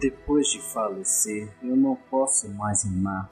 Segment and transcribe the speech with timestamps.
[0.00, 3.28] Depois de falecer, eu não posso mais rimar,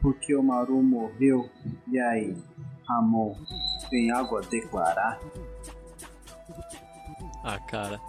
[0.00, 1.48] porque o Maru morreu.
[1.90, 2.36] E aí,
[2.88, 3.34] Ramon,
[3.90, 5.18] tem algo a declarar?
[7.42, 8.00] Ah, cara.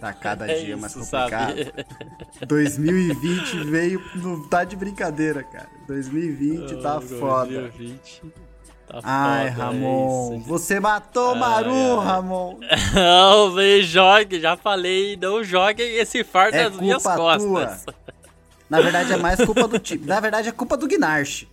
[0.00, 1.56] Tá cada É dia mais isso, complicado.
[1.56, 2.46] sabe?
[2.46, 4.00] 2020 veio.
[4.16, 5.68] Não tá de brincadeira, cara.
[5.86, 7.62] 2020 tá Ah, foda.
[7.70, 8.47] 2020
[8.88, 10.48] Tá Ai, é Ramon, isso.
[10.48, 12.06] você matou o Ai, Maru, ai.
[12.06, 12.58] Ramon.
[12.94, 17.84] Não, não jogue, já falei, não joguem esse fardo É nas minhas costas.
[18.70, 20.06] Na verdade, é mais culpa do time.
[20.06, 21.46] Na verdade, é culpa do Gnarch.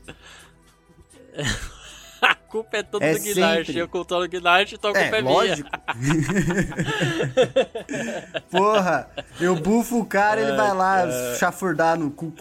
[2.21, 3.65] A culpa é toda É do Guilherme.
[3.65, 3.77] sempre.
[3.81, 5.33] Eu controlo o Guilherme, então a culpa É, é, minha.
[5.33, 5.69] lógico.
[8.49, 11.03] Porra, eu bufo o cara, ele vai lá
[11.37, 12.33] chafurdar no cu.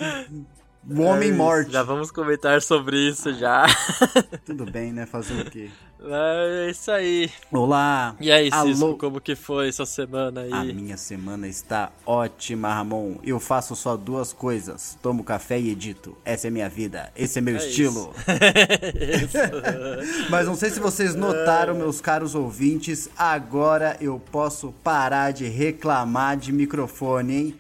[0.88, 1.72] O homem É isso, morte.
[1.72, 3.66] Já vamos comentar sobre isso já.
[4.44, 5.06] Tudo bem, né?
[5.06, 5.70] Fazer o quê?
[6.06, 7.30] É isso aí.
[7.50, 8.14] Olá.
[8.20, 8.68] E aí, Alô.
[8.68, 10.52] Cisco, como que foi essa semana aí?
[10.52, 13.16] A minha semana está ótima, Ramon.
[13.24, 16.14] Eu faço só duas coisas: tomo café e edito.
[16.22, 17.10] Essa é minha vida.
[17.16, 18.12] Esse é meu É estilo.
[19.24, 19.38] Isso.
[20.28, 26.36] Mas não sei se vocês notaram, meus caros ouvintes, agora eu posso parar de reclamar
[26.36, 27.54] de microfone, hein?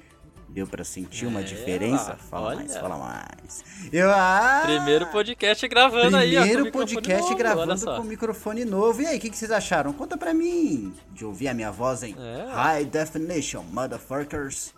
[0.54, 2.10] Deu pra sentir uma É, diferença?
[2.10, 2.56] lá, Fala olha.
[2.58, 3.64] mais, fala mais.
[3.92, 6.42] Eu, ah, Primeiro podcast gravando aí, ó.
[6.42, 9.02] Primeiro podcast novo, gravando com microfone novo.
[9.02, 9.92] E aí, o que, que vocês acharam?
[9.92, 10.94] Conta pra mim.
[11.10, 12.52] De ouvir a minha voz em É.
[12.52, 14.72] High Definition, motherfuckers.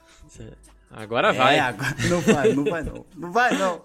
[0.90, 1.56] Agora vai.
[1.56, 3.04] É, agora não vai, não vai não.
[3.14, 3.82] Não vai não.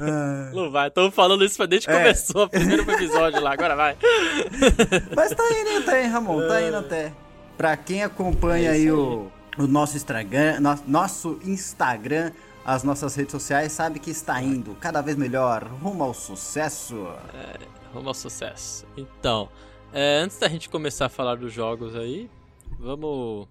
[0.00, 1.96] Ah, Não vai, estamos falando isso desde que É.
[1.98, 3.96] começou o primeiro episódio lá, agora vai.
[5.16, 6.46] Mas tá indo até, hein, Ramon?
[6.46, 7.12] Tá indo até.
[7.56, 12.32] Pra quem acompanha É aí o, o nosso Instagram, no- nosso Instagram,
[12.64, 17.06] as nossas redes sociais, sabe que está indo cada vez melhor rumo ao sucesso.
[17.92, 18.84] Rumo ao sucesso.
[18.96, 19.48] Então,
[19.92, 22.28] é, antes da gente começar a falar dos jogos aí,
[22.78, 23.46] vamos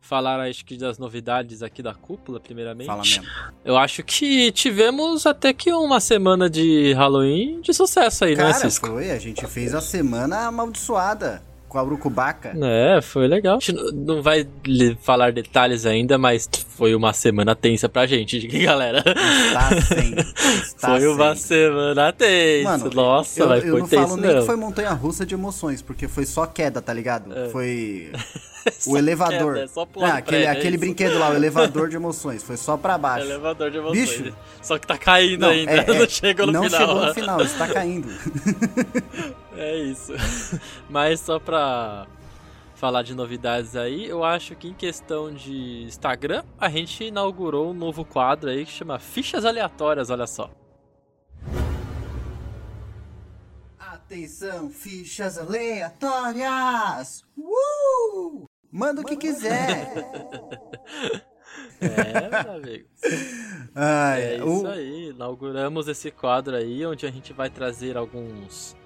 [0.00, 2.86] falar acho que das novidades aqui da cúpula, primeiramente.
[2.86, 3.24] Fala mesmo.
[3.64, 8.54] Eu acho que tivemos até que uma semana de Halloween de sucesso aí, né, Cara,
[8.54, 8.86] Cisco?
[8.86, 11.42] foi, a gente fez a semana amaldiçoada
[11.76, 12.54] com a Urucubaca.
[12.62, 13.58] É, foi legal.
[13.58, 14.46] A gente não vai
[15.02, 19.04] falar detalhes ainda, mas foi uma semana tensa pra gente, galera.
[19.06, 20.20] Está sendo.
[20.64, 21.68] Está foi uma sendo.
[21.68, 22.70] semana tensa.
[22.70, 24.40] Mano, Nossa, eu, vai, eu foi não tenso falo nem não.
[24.40, 27.30] que foi montanha russa de emoções, porque foi só queda, tá ligado?
[27.50, 28.55] Foi Só
[28.86, 29.54] o elevador.
[29.54, 32.42] queda, é só pular Ah, aquele prédio, é aquele brinquedo lá, o elevador de emoções,
[32.42, 33.26] foi só pra baixo.
[33.26, 34.08] Elevador de emoções.
[34.20, 34.36] Bicho.
[34.62, 36.80] Só que tá caindo Não, ainda, é- é, não chegou no não final.
[36.80, 38.08] chegou no final, está caindo.
[39.58, 40.12] É isso.
[40.90, 42.06] Mas só pra
[42.74, 47.72] falar de novidades aí, eu acho que em questão de Instagram, a gente inaugurou um
[47.72, 50.50] novo quadro aí que chama Fichas Aleatórias, olha só.
[53.78, 57.22] Atenção, fichas aleatórias!
[57.36, 58.44] Uh!
[58.76, 59.90] Manda o que quiser!
[61.80, 62.84] É, meu amigo.
[63.74, 68.76] Ai, É o- isso aí, inauguramos esse quadro aí, onde a gente vai trazer alguns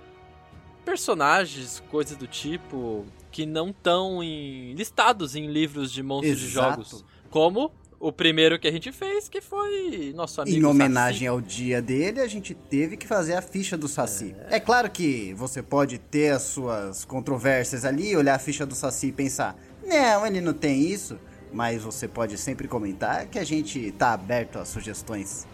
[0.84, 6.70] personagens, coisas do tipo, que não estão em, listados em livros de monstros de Exato.
[6.82, 7.04] jogos.
[7.28, 11.26] Como o primeiro que a gente fez, que foi nosso amigo Em homenagem Saci.
[11.28, 14.34] ao dia dele, a gente teve que fazer a ficha do Saci.
[14.48, 14.58] É.
[14.58, 19.12] claro que você pode ter as suas controvérsias ali, olhar a ficha do Saci e
[19.12, 19.54] pensar:
[19.84, 21.18] não, ele não tem isso.
[21.52, 25.46] Mas você pode sempre comentar que a gente tá aberto a sugestões.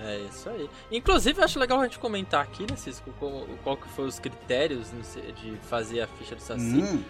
[0.00, 0.68] É isso aí.
[0.90, 4.18] Inclusive, eu acho legal a gente comentar aqui, né, Cisco, como, qual que foram os
[4.18, 6.62] critérios sei, de fazer a ficha do Saci.
[6.62, 7.02] Hum,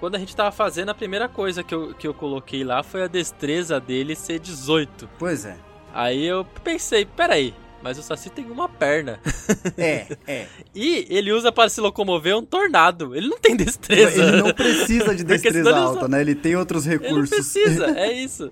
[0.00, 3.02] Quando a gente tava fazendo, a primeira coisa que eu, que eu coloquei lá foi
[3.02, 5.08] a destreza dele ser 18.
[5.18, 5.56] pois é.
[5.92, 9.20] Aí eu pensei, peraí, mas o Saci tem uma perna.
[9.76, 10.46] É, é.
[10.74, 13.14] E ele usa para se locomover um tornado.
[13.14, 14.22] Ele não tem destreza.
[14.22, 16.20] Ele não precisa de destreza ele alta, só- né?
[16.20, 17.28] Ele tem outros Ele recursos.
[17.30, 18.50] precisa, é isso.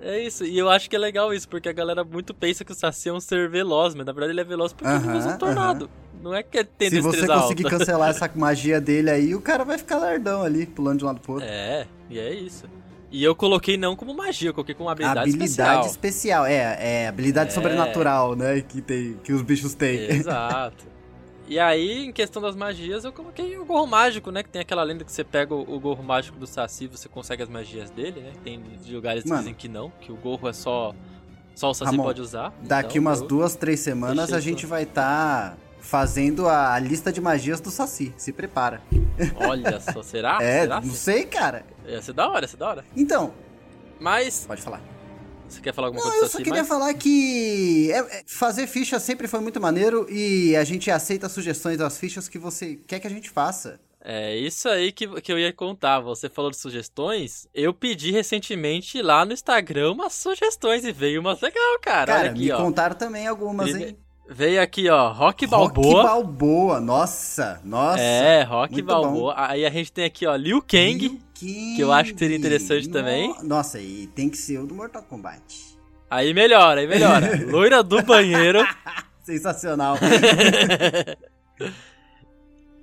[0.00, 0.44] É isso.
[0.44, 3.08] E eu acho que é legal isso, porque a galera muito pensa que o Saci
[3.08, 5.38] é um ser veloz, mas na verdade ele é veloz porque ele Aham, usa um
[5.38, 5.90] tornado.
[6.22, 7.78] Não é que ele tem Se você conseguir alta.
[7.78, 11.20] cancelar essa magia dele aí, o cara vai ficar lardão ali, pulando de um lado
[11.20, 11.48] pro outro.
[11.48, 12.64] É, e é isso.
[13.12, 15.86] E eu coloquei não como magia, eu coloquei como habilidade, habilidade especial.
[15.86, 16.46] especial.
[16.46, 17.52] É, é habilidade É.
[17.54, 18.62] sobrenatural, né?
[18.62, 19.98] Que, tem, que os bichos têm.
[20.10, 20.90] Exato.
[21.46, 24.42] E aí, em questão das magias, eu coloquei o gorro mágico, né?
[24.42, 27.42] Que tem aquela lenda que você pega o, o gorro mágico do Saci você consegue
[27.42, 28.32] as magias dele, né?
[28.42, 29.40] Tem lugares que Mano.
[29.42, 30.94] dizem que não, que o gorro é só.
[31.54, 32.50] Só o Saci Ramon, pode usar.
[32.62, 34.68] Daqui Então, umas eu- duas, três semanas deixei a gente isso.
[34.68, 38.14] vai estar fazendo a, lista de magias do Saci.
[38.16, 38.80] Se prepara.
[39.36, 40.38] Olha só, será?
[40.40, 40.80] é, será?
[40.80, 41.66] não sei, cara.
[41.86, 42.84] Ia ser da hora, ia ser da hora.
[42.96, 43.34] Então,
[44.00, 44.80] Mas, pode falar.
[45.48, 46.68] você quer falar alguma Não, coisa eu do só queria mais?
[46.68, 51.76] falar que é- é, fazer ficha sempre foi muito maneiro e a gente aceita sugestões
[51.78, 53.78] das fichas que você quer que a gente faça.
[54.04, 56.00] É isso aí que, que eu ia contar.
[56.00, 57.46] Você falou de sugestões.
[57.54, 62.06] Eu pedi recentemente lá no Instagram umas sugestões e veio umas legal, cara.
[62.06, 62.56] Cara, Olha aqui, me ó.
[62.56, 63.96] contaram também algumas, hein?
[64.28, 66.02] Veio aqui, ó, Rock Rock Balboa.
[66.04, 68.00] Balboa, nossa, nossa.
[68.00, 69.34] é, Rock Balboa.
[69.36, 70.94] Aí a gente tem aqui, ó, Liu Kang.
[70.98, 71.22] Liu Kang.
[71.74, 73.34] que eu acho que seria interessante No- também.
[73.42, 75.42] Nossa, e tem que ser o do Mortal Kombat.
[76.08, 77.40] Aí melhora, aí melhora.
[77.50, 78.60] Loira do banheiro.
[79.22, 79.96] Sensacional.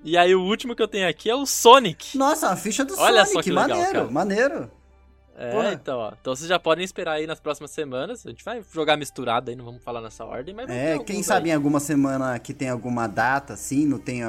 [0.03, 2.17] E aí o último que eu tenho aqui é o Sonic.
[2.17, 4.11] Nossa, a ficha do Olha Sonic, só que legal, maneiro, cara.
[4.11, 4.71] maneiro.
[5.41, 5.71] É, Porra.
[5.73, 6.11] então, ó.
[6.19, 8.25] Então vocês já podem esperar aí nas próximas semanas.
[8.25, 11.23] A gente vai jogar misturado aí, não vamos falar nessa ordem, mas É, quem aí.
[11.23, 14.21] sabe em alguma semana que tem alguma data, assim, não tem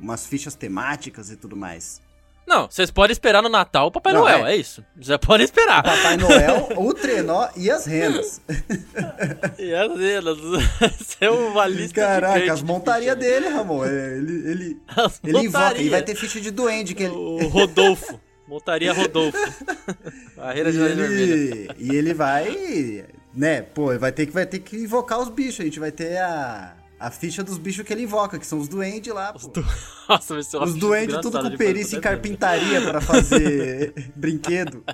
[0.00, 2.02] umas fichas temáticas e tudo mais.
[2.46, 4.52] Não, vocês podem esperar no Natal o Papai Não, Noel, é.
[4.52, 4.56] é.
[4.56, 4.84] isso.
[5.00, 5.82] Já podem esperar.
[5.82, 8.42] Papai Noel, o trenó e as renas.
[9.58, 10.38] E as cenas,
[11.00, 13.84] isso é uma lista Caraca, as montarias dele, Ramon.
[13.84, 17.14] é, Ele, ele, As ele invoca, vai ter ficha de duende que ele.
[17.14, 18.20] O Rodolfo.
[18.46, 19.38] Montaria Rodolfo.
[20.36, 21.10] Barreira E de vermelha.
[21.10, 23.04] ele, e ele vai,
[23.34, 25.60] né, pô, vai ter que vai ter que invocar os bichos.
[25.60, 28.68] A gente vai ter a, a ficha dos bichos que ele invoca, que são os
[28.68, 29.52] duendes lá, pô.
[30.08, 32.02] Nossa, vai ser uma Os duendes tudo com de perícia né?
[32.02, 34.84] carpintaria pra fazer brinquedo.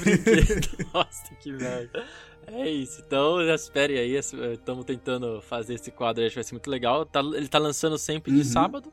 [0.00, 0.68] Brinquedo.
[0.92, 2.04] Nossa, que merda.
[2.48, 4.14] É isso, então já esperem aí.
[4.16, 7.04] Estamos tentando fazer esse quadro acho que vai ser muito legal.
[7.04, 8.44] Tá- ele tá lançando sempre de Uhum.
[8.44, 8.92] sábado.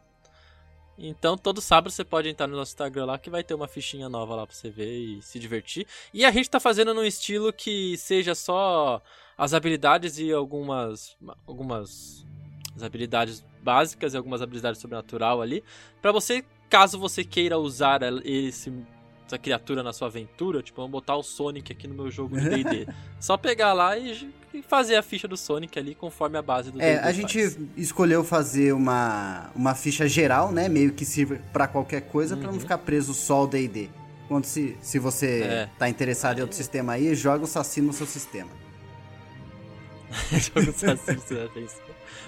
[0.98, 4.07] Então, todo sábado você pode entrar no nosso Instagram lá que vai ter uma fichinha
[4.07, 5.88] nova lá pra você ver e se divertir.
[6.13, 9.01] E a gente tá fazendo num estilo que seja só
[9.38, 11.18] as habilidades e algumas
[11.48, 12.25] algumas
[12.75, 15.63] as habilidades básicas e algumas habilidades sobrenatural ali,
[16.01, 18.72] Pra você, caso você queira usar esse
[19.33, 22.47] essa criatura na sua aventura, tipo, vamos botar o Sonic aqui no meu jogo de
[22.63, 22.88] D&D.
[23.19, 26.80] Só pegar lá e, e fazer a ficha do Sonic ali conforme a base do
[26.81, 27.57] É, a gente faz.
[27.75, 30.69] escolheu fazer uma, uma ficha geral, né?
[30.69, 32.59] Meio que sirva pra qualquer coisa, pra não Uhum.
[32.59, 33.89] ficar preso só ao D&D.
[34.27, 35.69] Quando se, se você É.
[35.77, 38.50] tá interessado em outro sistema aí, joga o Saci no seu sistema.
[40.31, 41.75] Jogo Saci, você já fez.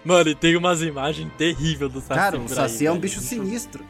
[0.04, 3.19] Mano, e tem umas imagens terríveis do Saci Cara, o Saci aí, é um bicho
[3.22, 3.86] sinistro.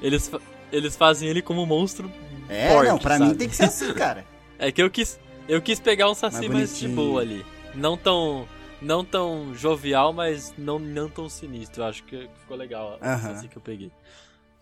[0.00, 0.30] Eles,
[0.72, 2.10] eles fazem ele como um monstro
[2.48, 3.30] É, não, pra sabe?
[3.30, 4.24] mim tem que ser assim, cara.
[4.58, 5.18] É que eu quis,
[5.48, 7.44] eu quis pegar um Saci Mais mais, de boa ali.
[7.74, 8.46] Não tão,
[8.82, 11.82] não tão jovial, mas não, não tão sinistro.
[11.82, 13.34] Eu acho que ficou legal o Aham.
[13.34, 13.90] Saci que eu peguei.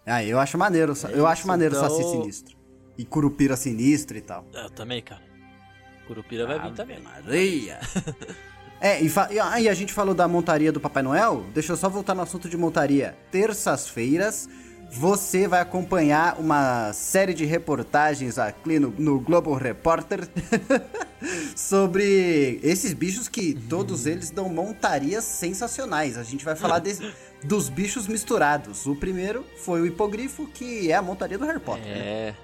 [0.07, 2.57] Ah, eu acho maneiro, eu acho maneiro o então- Saci sinistro.
[2.97, 4.45] E Curupira sinistro e tal.
[4.55, 5.23] Eu também, cara.
[6.07, 7.01] Curupira vai vir Ave também.
[7.01, 7.79] Maria.
[8.81, 11.45] É, e, fa- e a- e a gente falou da montaria do Papai Noel.
[11.53, 13.17] Deixa eu só voltar no assunto de montaria.
[13.33, 14.49] Terças-feiras,
[14.91, 20.29] você vai acompanhar uma série de reportagens aqui no, no Global Reporter
[21.55, 26.17] sobre esses bichos que todos eles dão montarias sensacionais.
[26.17, 27.13] A gente vai falar desse-
[27.45, 28.87] dos bichos misturados.
[28.87, 31.85] O primeiro foi o hipogrifo, que é a montaria do Harry Potter.
[31.85, 31.99] né?
[31.99, 32.35] É.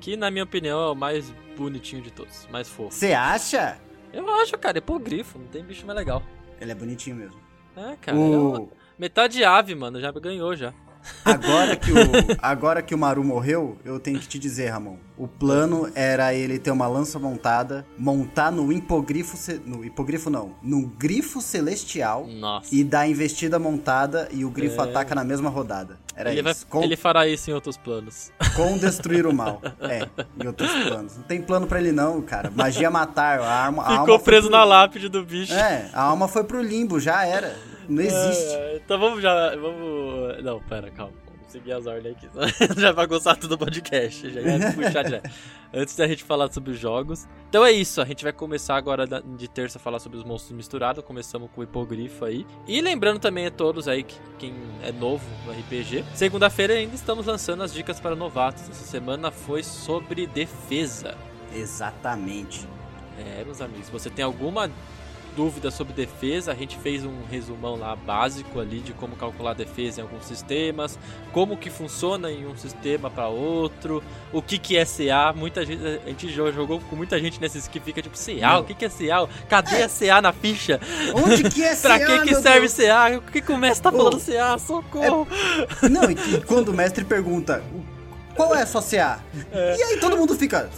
[0.00, 2.46] Que, na minha opinião, é o mais bonitinho de todos.
[2.50, 2.94] Mais fofo.
[2.94, 3.78] Você acha?
[4.12, 4.78] Eu acho, cara.
[4.78, 5.38] Hipogrifo.
[5.38, 6.22] Não tem bicho mais legal.
[6.60, 7.36] Ele é bonitinho mesmo.
[7.76, 8.16] É, cara.
[8.18, 8.68] ele é O- uma-
[8.98, 10.00] Metade ave, mano.
[10.00, 10.72] Já ganhou, já.
[11.24, 11.96] Agora que, o,
[12.40, 14.96] agora que o Maru morreu, eu tenho que te dizer, Ramon.
[15.16, 19.36] O plano era ele ter uma lança montada, montar no hipogrifo.
[19.64, 22.74] No hipogrifo não, no grifo celestial Nossa.
[22.74, 24.84] e dar a investida montada e o grifo É.
[24.84, 25.98] ataca na mesma rodada.
[26.16, 26.66] Era ele, vai, isso.
[26.68, 28.30] Com, ele fará isso em outros planos.
[28.54, 29.60] com destruir o mal.
[29.80, 30.06] É,
[30.42, 31.16] em outros planos.
[31.16, 32.50] Não tem plano pra ele, não, cara.
[32.54, 33.40] Magia matar.
[33.40, 35.52] A, arma, a alma Ficou preso pro- na lápide do bicho.
[35.52, 37.56] É, a alma foi pro limbo, já era.
[37.88, 38.54] Não existe.
[38.54, 39.54] É, então vamos já.
[39.56, 40.42] Vamos.
[40.42, 41.12] Não, pera, calma.
[41.54, 42.28] Seguir as ordens aqui.
[42.80, 44.28] já vai gostar tudo do podcast.
[44.28, 45.30] Já ia puxar direto.
[45.72, 47.28] Antes da gente falar sobre os jogos.
[47.48, 48.00] Então é isso.
[48.00, 51.04] A gente vai começar agora de terça a falar sobre os monstros misturados.
[51.04, 52.44] Começamos com o hipogrifo aí.
[52.66, 56.04] E lembrando também a todos aí que quem é novo no RPG.
[56.12, 58.68] Segunda-feira ainda estamos lançando as dicas para novatos.
[58.68, 61.16] Essa semana foi sobre defesa.
[61.54, 62.66] Exatamente.
[63.16, 64.68] É, meus amigos, você tem alguma
[65.36, 70.00] dúvida sobre defesa, a gente fez um resumão lá básico ali de como calcular defesa
[70.00, 70.98] em alguns sistemas,
[71.32, 75.84] como que funciona em um sistema para outro, o que que é CA, muita gente,
[75.84, 78.84] a gente jo- jogou com muita gente nesses que fica tipo CA, o que que
[78.84, 79.28] é CA?
[79.48, 80.80] Cadê a CA na ficha?
[81.14, 82.74] Onde que é pra CA, que que meu serve Deus?
[82.74, 83.16] CA?
[83.18, 84.58] O que que o mestre tá falando CA?
[84.58, 85.26] Socorro!
[85.90, 87.62] Não, e, quando o mestre pergunta
[88.36, 89.20] qual é a sua CA?
[89.52, 90.68] E aí todo mundo fica.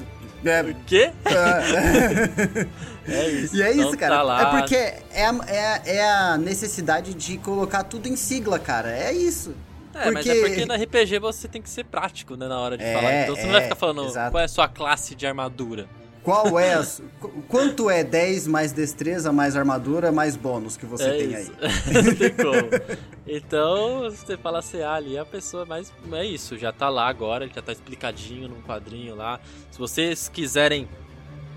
[0.45, 1.11] É, O quê?
[1.25, 2.67] é.
[3.09, 3.57] É isso.
[3.57, 4.25] E é isso, cara.
[4.25, 4.43] tá.
[4.43, 8.91] É porque é a, é, a, é a necessidade de colocar tudo em sigla, cara.
[8.91, 9.55] É isso.
[9.95, 12.85] É, mas é porque no RPG você tem que ser prático, né, na hora de
[12.85, 13.23] É, falar.
[13.23, 14.31] Então você não vai é, ficar falando exato.
[14.31, 15.89] qual é a sua classe de armadura.
[16.23, 17.01] Qual é as,
[17.49, 21.53] Quanto é 10 mais destreza, mais armadura, mais bônus que você é tem isso.
[21.61, 21.95] aí?
[22.03, 23.07] Não tem como.
[23.25, 25.93] Então, você fala CA ali, a pessoa mais.
[26.13, 29.39] É isso, já tá lá agora, já tá explicadinho num quadrinho lá.
[29.71, 30.89] Se vocês quiserem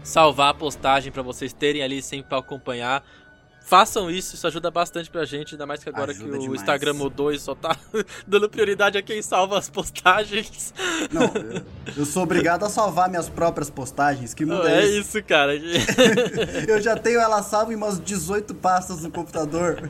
[0.10, 3.04] salvar a postagem para vocês terem ali sempre para acompanhar,
[3.70, 6.60] Façam isso, isso ajuda bastante pra gente, ainda mais que agora ajuda que o demais.
[6.60, 7.78] Instagram mudou e só tá
[8.26, 10.74] dando prioridade a quem salva as postagens.
[11.12, 11.62] Não, eu,
[11.96, 15.54] eu sou obrigado a salvar minhas próprias postagens, que muda É isso, isso cara.
[16.68, 19.88] eu já tenho ela salva em umas 18 pastas no computador.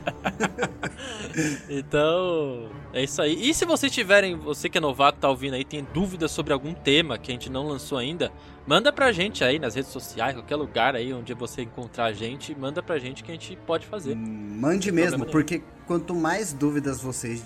[1.66, 3.48] então, é isso aí.
[3.48, 6.74] E se vocês tiverem, você que é novato, tá ouvindo aí, tem dúvidas sobre algum
[6.74, 8.32] tema que a gente não lançou ainda,
[8.66, 12.54] manda pra gente aí nas redes sociais, qualquer lugar aí onde você encontrar a gente,
[12.54, 14.16] manda pra gente que a gente pode fazer.
[14.16, 17.44] Mande mesmo, porque quanto mais dúvidas vocês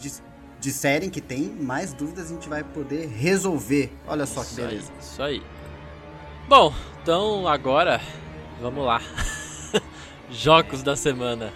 [0.58, 3.92] disserem que tem, mais dúvidas a gente vai poder resolver.
[4.06, 4.90] Olha só isso que beleza.
[4.92, 5.42] Aí, isso aí.
[6.48, 6.72] Bom,
[7.02, 8.00] então agora,
[8.60, 9.00] vamos lá.
[10.30, 11.52] Jogos da semana.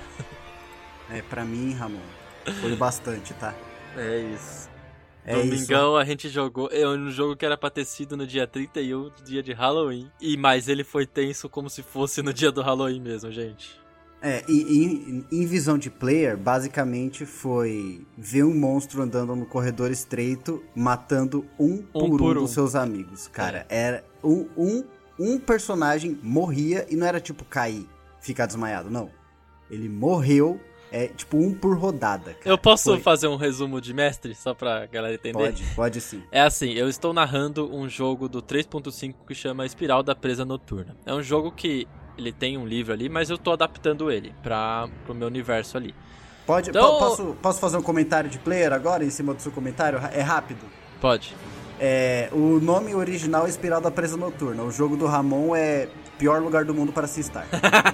[1.11, 2.01] É, pra mim, Ramon,
[2.61, 3.55] foi bastante, tá?
[3.99, 4.69] É isso.
[5.25, 5.97] É Domingão isso.
[5.97, 6.71] a gente jogou.
[6.73, 10.11] É um jogo que era pra ter sido no dia 31, dia de Halloween.
[10.21, 13.79] E mais ele foi tenso como se fosse no dia do Halloween mesmo, gente.
[14.21, 20.63] É, e, em, visão de player, basicamente foi ver um monstro andando no corredor estreito,
[20.75, 23.29] matando um, um por um, por um dos seus amigos.
[23.29, 23.79] Cara, é.
[23.79, 24.85] era um, um,
[25.19, 27.87] um personagem morria e não era tipo cair,
[28.21, 29.09] ficar desmaiado, não.
[29.71, 30.61] Ele morreu
[30.93, 32.35] é tipo um por rodada.
[32.35, 32.49] Cara.
[32.49, 33.01] Eu posso Foi.
[33.01, 35.39] fazer um resumo de mestre, só pra galera entender?
[35.39, 36.23] Pode, pode sim.
[36.31, 40.97] É assim, eu estou narrando um jogo do 3.5 que chama Espiral da Presa Noturna.
[41.05, 44.89] É um jogo que ele tem um livro ali, mas eu tô adaptando ele para
[45.05, 45.95] pro meu universo ali.
[46.47, 46.99] Pode, então...
[46.99, 49.99] posso, posso fazer um comentário de player agora em cima do seu comentário?
[50.13, 50.61] É rápido?
[51.01, 51.37] Pode.
[51.81, 54.63] É, o nome original é Espiral da Presa Noturna.
[54.63, 57.47] O jogo do Ramon é pior lugar do mundo para se estar.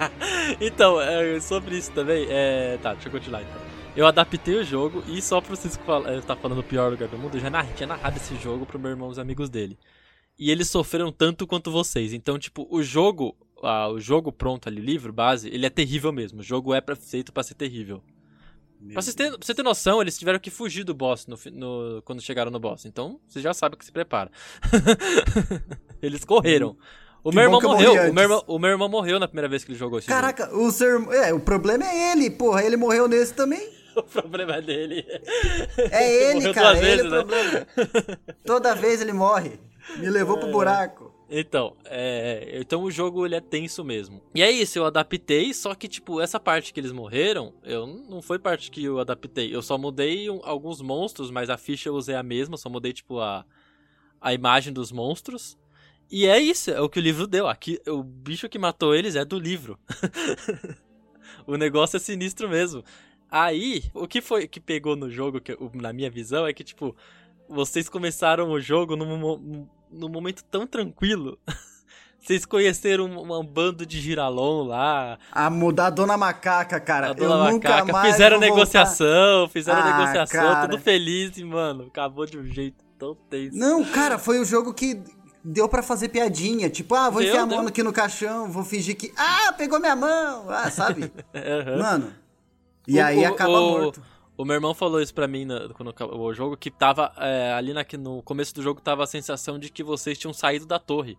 [0.61, 2.79] então, é, sobre isso também, é...
[2.83, 3.61] tá, deixa eu continuar então.
[3.97, 7.17] Eu adaptei o jogo e só pra vocês é, tá falando o pior lugar do
[7.17, 9.79] mundo, eu já narrei, tinha narrado esse jogo pro meu irmão e os amigos dele.
[10.37, 12.13] E eles sofreram tanto quanto vocês.
[12.13, 16.41] Então, tipo, o jogo, ah, o jogo pronto ali, livro, base, ele é terrível mesmo.
[16.41, 18.03] O jogo é pra, feito para ser terrível.
[18.93, 22.03] Pra você, ter, pra você ter noção, eles tiveram que fugir do boss no, no,
[22.03, 22.85] quando chegaram no boss.
[22.85, 24.31] Então, você já sabe que se prepara.
[26.03, 26.77] eles correram.
[27.25, 28.11] O meu irmão morreu.
[28.11, 30.45] O meu irmão, o meu irmão morreu na primeira vez que ele jogou esse Caraca,
[30.45, 30.67] jogo.
[30.67, 32.63] o seu é, o problema é ele, porra.
[32.63, 33.67] Ele morreu nesse também.
[33.97, 35.07] o problema é dele.
[35.91, 36.77] É ele, cara.
[36.77, 37.17] É ele vezes, o né?
[37.17, 37.67] problema.
[38.45, 39.59] Toda vez ele morre.
[39.97, 40.41] Me levou é...
[40.41, 41.15] pro buraco.
[41.31, 44.21] Então, é, então o jogo ele é tenso mesmo.
[44.35, 48.21] E é isso, eu adaptei, só que tipo, essa parte que eles morreram, eu não
[48.21, 49.53] foi parte que eu adaptei.
[49.53, 52.93] Eu só mudei um, alguns monstros, mas a ficha eu usei a mesma, só mudei
[52.93, 53.45] tipo a
[54.25, 55.59] a imagem dos monstros.
[56.11, 57.49] E é isso, é o que o livro deu.
[57.49, 59.79] Aqui, o bicho que matou eles é do livro.
[61.47, 62.85] o negócio é sinistro mesmo.
[63.31, 66.95] Aí, o que foi que pegou no jogo, que, na minha visão, é que, tipo,
[67.49, 71.39] vocês começaram o jogo num, num momento tão tranquilo.
[72.25, 75.19] Vocês conheceram um, um, bando de giralon lá.
[75.31, 77.11] A mudar a Dona Macaca, cara.
[77.11, 78.01] A Dona eu Macaca.
[78.01, 79.53] Fizeram negociação, voltar.
[79.53, 80.67] fizeram ah, negociação, cara.
[80.67, 83.55] tudo feliz e, mano, acabou de um jeito tão tenso.
[83.55, 85.03] Não, cara, foi o jogo que
[85.45, 86.71] deu para fazer piadinha.
[86.71, 89.13] Tipo, ah, vou deu, enfiar a mão aqui no caixão, vou fingir que.
[89.17, 90.49] Ah, pegou minha mão!
[90.49, 91.03] Ah, sabe?
[91.35, 91.79] uhum.
[91.79, 92.13] Mano.
[92.89, 94.03] E o, aí o, acaba o, morto.
[94.37, 97.73] O meu irmão falou isso pra mim no, quando o jogo, que tava é, ali
[97.73, 101.19] na, no começo do jogo tava a sensação de que vocês tinham saído da torre.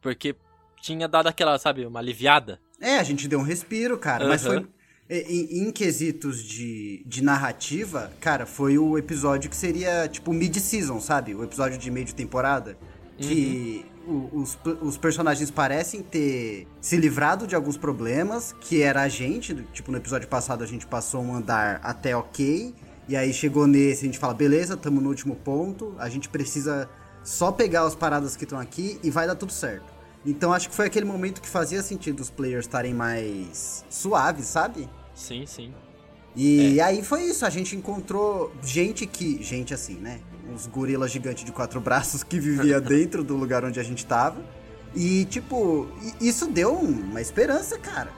[0.00, 0.34] Porque
[0.80, 2.60] tinha dado aquela, sabe, uma aliviada.
[2.80, 4.24] É, a gente deu um respiro, cara.
[4.24, 4.30] Uhum.
[4.30, 4.66] Mas foi.
[5.08, 11.32] Em, em, quesitos de, de narrativa, cara, foi o episódio que seria tipo mid-season, sabe?
[11.32, 12.76] O episódio de meio de temporada
[13.18, 13.84] que
[14.32, 19.90] os, os personagens parecem ter se livrado de alguns problemas, que era a gente, tipo
[19.90, 22.74] no episódio passado a gente passou um andar até ok,
[23.08, 26.88] e aí chegou nesse, a gente fala, beleza, estamos no último ponto, a gente precisa
[27.22, 29.94] só pegar as paradas que estão aqui e vai dar tudo certo.
[30.24, 34.88] Então acho que foi aquele momento que fazia sentido os players estarem mais suaves, sabe?
[35.14, 35.72] Sim, sim.
[36.36, 36.82] E é.
[36.82, 39.42] aí foi isso, a gente encontrou gente que.
[39.42, 40.20] Gente assim, né?
[40.48, 44.40] uns gorilas gigantes de quatro braços que vivia dentro do lugar onde a gente tava.
[44.94, 45.88] E, tipo,
[46.20, 48.10] isso deu uma esperança, cara.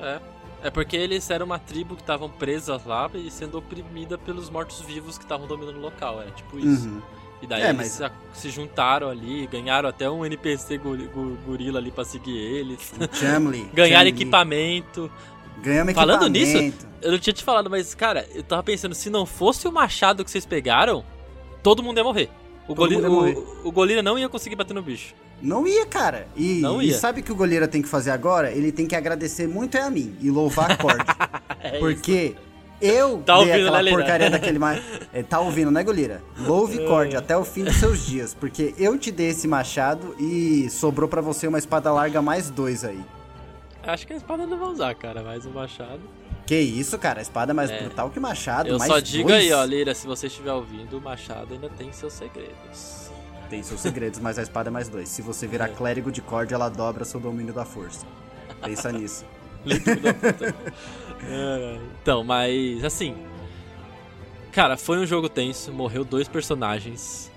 [0.00, 0.20] É.
[0.62, 5.18] É porque eles eram uma tribo que estavam presas lá e sendo oprimida pelos mortos-vivos
[5.18, 6.22] que estavam dominando o local.
[6.22, 6.88] É tipo isso.
[6.88, 7.02] Uhum.
[7.42, 8.12] E daí é, eles mas...
[8.32, 10.80] se juntaram ali, ganharam até um NPC
[11.44, 12.94] gorila ali pra seguir eles.
[13.12, 13.68] Chamley.
[13.74, 15.12] ganharam equipamento.
[15.62, 19.24] Ganhamos Falando nisso, eu não tinha te falado, mas, cara, eu tava pensando, se não
[19.24, 21.04] fosse o machado que vocês pegaram,
[21.62, 22.30] todo mundo ia morrer.
[22.66, 23.36] O, morrer.
[23.36, 25.14] O, o, gorila não ia conseguir bater no bicho.
[25.42, 26.26] Não ia, cara.
[26.34, 26.98] E, Não e ia.
[26.98, 28.50] sabe o que o goleiro tem que fazer agora?
[28.50, 31.04] Ele tem que agradecer muito é a mim e louvar a Cord.
[31.64, 32.34] É porque
[32.78, 34.82] eu Tá dei ouvindo, aquela né, porcaria daquele mais.
[35.14, 36.22] É, tá ouvindo, né, goleira?
[36.38, 36.86] Louve É.
[36.86, 38.34] Cord até o fim dos seus dias.
[38.34, 42.84] Porque eu te dei esse machado e sobrou pra você uma espada larga mais dois
[42.84, 43.00] aí.
[43.86, 46.00] Acho que a espada não vai usar, cara, mais um machado.
[46.46, 47.20] Que isso, cara?
[47.20, 47.80] A espada é mais É.
[47.80, 48.68] brutal que o machado.
[48.68, 49.42] Eu mais só digo dois.
[49.44, 53.10] aí, ó, Lira, se você estiver ouvindo, o machado ainda tem seus segredos.
[53.48, 55.08] Tem seus segredos, mas a espada é mais dois.
[55.08, 55.68] Se você virar É.
[55.72, 58.06] clérigo de Cord, ela dobra seu domínio da força.
[58.62, 59.24] Pensa nisso.
[61.26, 63.16] É, então, mas assim.
[64.52, 67.30] Cara, foi um jogo tenso, morreu dois personagens.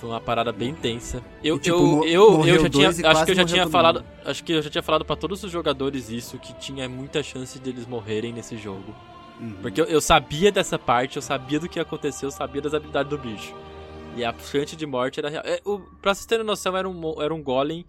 [0.00, 1.22] Foi uma parada bem tensa.
[1.42, 2.88] Eu, E, tipo, eu, eu, eu já tinha.
[2.88, 4.00] Acho que eu já tinha falado.
[4.00, 4.06] mundo.
[4.24, 7.58] Acho que eu já tinha falado pra todos os jogadores isso, que tinha muita chance
[7.58, 8.94] deles morrerem nesse jogo.
[9.40, 9.56] Uhum.
[9.62, 12.74] Porque eu, eu sabia dessa parte, eu sabia do que ia acontecer, eu sabia das
[12.74, 13.54] habilidades do bicho.
[14.16, 15.42] E a chance de morte era real.
[15.44, 17.84] É, o, pra vocês terem noção, era um, era um golem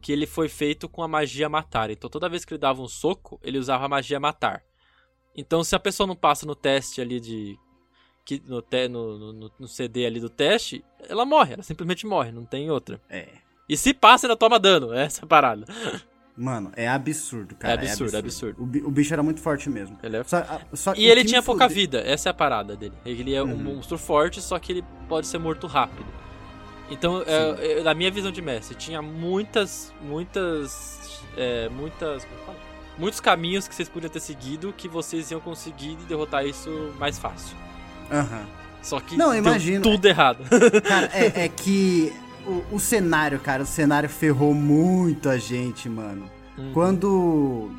[0.00, 1.90] que ele foi feito com a magia matar.
[1.90, 4.62] Então toda vez que ele dava um soco, ele usava a magia matar.
[5.36, 7.56] Então se a pessoa não passa no teste ali de.
[8.24, 12.30] Que, no, te, no, no, no CD ali do teste, ela morre, ela simplesmente morre,
[12.30, 13.00] não tem outra.
[13.10, 13.26] É.
[13.68, 15.66] E se passa, ela toma dano, essa é a parada.
[16.36, 17.82] Mano, é absurdo, cara.
[17.84, 18.62] É absurdo, é absurdo.
[18.62, 19.98] O, bi- o bicho era muito forte mesmo.
[20.02, 22.74] Ele é Só- a- só- E ele tinha pouca fude- vida, essa é a parada
[22.76, 22.94] dele.
[23.04, 23.74] Ele é um Uhum.
[23.74, 26.06] monstro forte, só que ele pode ser morto rápido.
[26.90, 32.56] Então, é, é, na minha visão de mestre, tinha muitas, muitas, é, muitas, fala?
[32.98, 37.56] muitos caminhos que vocês podiam ter seguido que vocês iam conseguir derrotar isso mais fácil.
[38.12, 38.46] Aham.
[38.82, 39.82] Só que Não, imagino.
[39.82, 40.44] tudo errado.
[40.86, 42.12] Cara, é, é que
[42.46, 46.28] o, o cenário, cara, o cenário ferrou muito a gente, mano.
[46.58, 46.72] Uhum.
[46.72, 47.70] Quando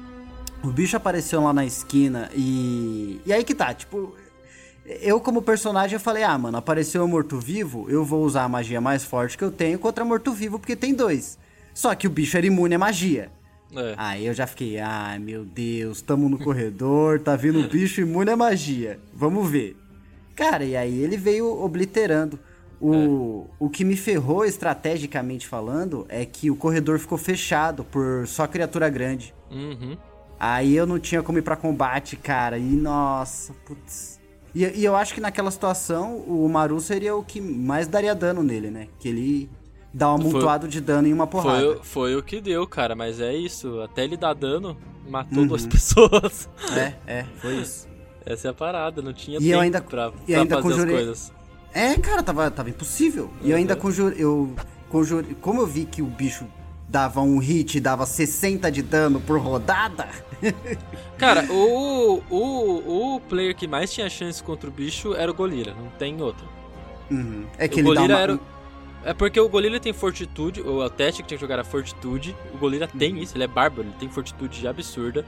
[0.63, 3.19] o bicho apareceu lá na esquina e.
[3.25, 4.15] E aí que tá, tipo.
[4.85, 8.81] Eu, como personagem, eu falei, ah, mano, apareceu o morto-vivo, eu vou usar a magia
[8.81, 11.39] mais forte que eu tenho contra morto-vivo, porque tem dois.
[11.73, 13.31] Só que o bicho era imune à magia.
[13.73, 13.95] É.
[13.97, 18.31] Aí eu já fiquei, ai meu Deus, tamo no corredor, tá vindo um bicho imune
[18.31, 18.99] à magia.
[19.13, 19.77] Vamos ver.
[20.35, 22.39] Cara, e aí ele veio obliterando.
[22.81, 28.45] O, o que me ferrou estrategicamente falando é que o corredor ficou fechado por só
[28.45, 29.33] criatura grande.
[29.49, 29.95] Uhum.
[30.39, 32.57] Aí eu não tinha como ir pra combate, cara.
[32.57, 34.19] E nossa, putz.
[34.53, 38.43] E, e eu acho que naquela situação o Maru seria o que mais daria dano
[38.43, 38.87] nele, né?
[38.99, 39.49] Que ele
[39.93, 41.59] dá um amontoado de dano em uma porrada.
[41.61, 43.79] Foi, o- foi o que deu, cara, mas é isso.
[43.81, 44.75] Até ele dar dano,
[45.07, 45.47] matou Uhum.
[45.47, 46.49] duas pessoas.
[46.75, 47.87] É, é, foi isso.
[48.25, 50.95] Essa é a parada, não tinha E eu tempo ainda- pra, pra ainda fazer conjurei-
[50.95, 51.33] as coisas.
[51.73, 53.31] É, cara, tava, tava impossível.
[53.41, 54.23] E eu ainda conjurei.
[54.23, 54.53] Eu
[54.89, 55.35] conjurei.
[55.41, 56.45] Como eu vi que o bicho
[56.87, 60.07] dava um hit e dava 60 de dano por rodada.
[61.17, 65.73] Cara, o, o, o player que mais tinha chance contra o bicho era o Golira,
[65.73, 66.45] não tem outro.
[67.09, 67.45] Uhum.
[67.57, 68.21] É que o ele dá Golira uma.
[68.21, 68.39] era.
[69.05, 72.35] É porque o Golira tem fortitude, o teste que tinha que jogar era fortitude.
[72.53, 72.99] O Golira Uhum.
[72.99, 75.25] tem isso, ele é bárbaro, ele tem fortitude absurda.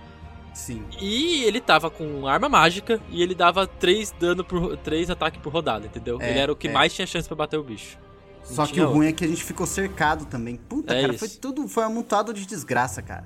[0.56, 0.82] Sim.
[1.00, 5.52] E ele tava com arma mágica e ele dava 3 dano por 3 ataques por
[5.54, 6.18] rodada, entendeu?
[6.20, 6.72] É, ele era o que é.
[6.72, 7.98] mais tinha chance pra bater o bicho.
[8.42, 10.56] Só que o ruim é que a gente ficou cercado também.
[10.56, 11.28] Puta, É cara, isso.
[11.28, 11.68] foi tudo.
[11.68, 13.26] Foi amontado de desgraça, cara.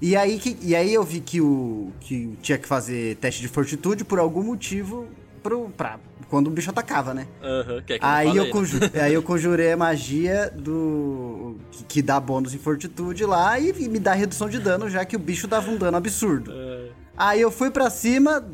[0.00, 1.92] E aí, que, e aí eu vi que o.
[2.00, 5.06] que tinha que fazer teste de fortitude por algum motivo
[5.42, 7.26] pro, pra, quando o bicho atacava, né?
[7.42, 8.50] Aham, que é que Aí eu, falei, né?
[8.52, 11.51] conju aí eu conjurei a magia do.
[11.72, 15.16] Que, que dá bônus em fortitude lá e me dá redução de dano, já que
[15.16, 16.52] o bicho dava um dano absurdo.
[16.54, 16.88] É.
[17.16, 18.44] Aí eu fui pra cima,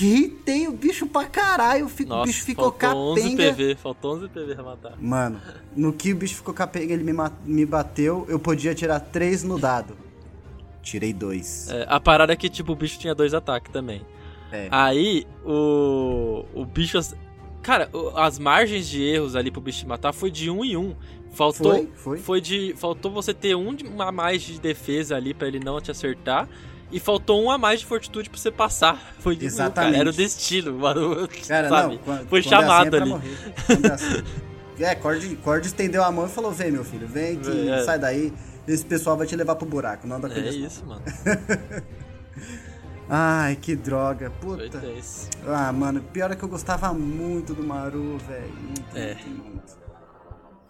[0.00, 3.52] hitei o bicho pra caralho, fi- o Nossa, bicho ficou faltou 11 capenga.
[3.54, 4.92] PV, faltou 11 PV pra matar.
[5.00, 5.40] Mano,
[5.76, 7.12] no que o bicho ficou capenga, ele me,
[7.44, 9.96] me bateu, eu podia tirar três no dado.
[10.82, 11.68] Tirei dois.
[11.70, 14.02] É, a parada é que, tipo, o bicho tinha dois ataques também.
[14.52, 14.68] É.
[14.70, 16.98] Aí, o, o bicho...
[17.62, 20.94] Cara, o- as margens de erros ali pro bicho matar foi de um em um.
[21.34, 22.40] Faltou, Foi, foi.
[22.40, 22.74] de...
[22.76, 26.48] Faltou você ter um de- a mais de defesa ali pra ele não te acertar.
[26.92, 29.14] E faltou um a mais de fortitude pra você passar.
[29.18, 29.54] Foi de um, cara.
[29.54, 29.98] Exatamente.
[30.00, 31.28] Era o destino, mano.
[31.48, 31.94] Cara, sabe?
[31.94, 33.08] não, quando, Foi é assim, chamado é ali.
[33.10, 33.36] morrer.
[33.66, 34.22] Quando é, assim.
[34.78, 37.82] é Cord, Cord estendeu a mão e falou: Vem, meu filho, vem que É.
[37.82, 38.32] sai daí.
[38.68, 41.02] Esse pessoal vai te levar pro buraco, não com É eles, não." isso, mano.
[43.08, 44.80] Ai, que droga, Foi puta.
[45.46, 48.52] Ah, mano, pior é que eu gostava muito do Maru, velho.
[48.62, 49.14] Muito, É.
[49.14, 49.83] muito, muito.